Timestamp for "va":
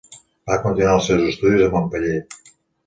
0.51-0.57